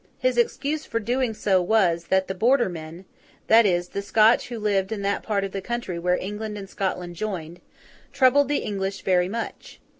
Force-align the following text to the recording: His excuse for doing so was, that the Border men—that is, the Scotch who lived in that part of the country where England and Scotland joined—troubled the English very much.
His 0.17 0.35
excuse 0.35 0.83
for 0.83 0.99
doing 0.99 1.35
so 1.35 1.61
was, 1.61 2.05
that 2.05 2.27
the 2.27 2.33
Border 2.33 2.67
men—that 2.69 3.67
is, 3.67 3.89
the 3.89 4.01
Scotch 4.01 4.47
who 4.47 4.57
lived 4.57 4.91
in 4.91 5.03
that 5.03 5.21
part 5.21 5.43
of 5.43 5.51
the 5.51 5.61
country 5.61 5.99
where 5.99 6.17
England 6.17 6.57
and 6.57 6.67
Scotland 6.67 7.15
joined—troubled 7.15 8.47
the 8.47 8.63
English 8.63 9.03
very 9.03 9.29
much. 9.29 9.79